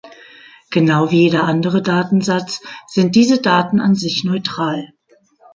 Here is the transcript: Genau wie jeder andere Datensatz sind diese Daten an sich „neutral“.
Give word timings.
Genau 0.71 1.11
wie 1.11 1.25
jeder 1.25 1.43
andere 1.43 1.83
Datensatz 1.83 2.63
sind 2.87 3.15
diese 3.15 3.39
Daten 3.39 3.79
an 3.79 3.93
sich 3.93 4.23
„neutral“. 4.23 4.93